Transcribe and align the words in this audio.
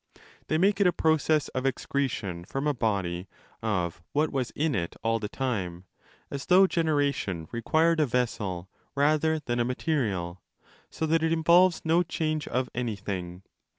They 0.47 0.57
make 0.57 0.81
it 0.81 0.87
a 0.87 0.91
process 0.91 1.47
of 1.49 1.63
excretion 1.63 2.43
from 2.43 2.65
a 2.65 2.73
body 2.73 3.27
of 3.61 4.01
what 4.13 4.31
was 4.31 4.49
in 4.55 4.73
it 4.73 4.95
all 5.03 5.19
the 5.19 5.29
time—as 5.29 6.47
though 6.47 6.65
generation 6.65 7.47
required 7.51 7.99
a 7.99 8.07
vessel 8.07 8.67
rather 8.95 9.37
than 9.37 9.59
5a 9.59 9.67
material—so 9.67 11.05
that 11.05 11.21
it 11.21 11.31
involves 11.31 11.83
no 11.85 12.01
change 12.01 12.47
of 12.47 12.67
anything. 12.73 13.43